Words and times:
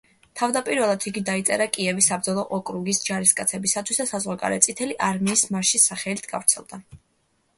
თავდაპირველად 0.39 1.03
იგი 1.09 1.21
დაიწერა 1.25 1.65
კიევის 1.75 2.07
საბრძოლო 2.11 2.45
ოკრუგის 2.57 3.01
ჯარისკაცებისათვის 3.09 4.01
და 4.03 4.05
საზღვარგარეთ 4.13 4.67
„წითელი 4.69 4.97
არმიის 5.09 5.43
მარშის“ 5.57 5.85
სახელით 5.91 6.29
გავრცელდა. 6.33 6.81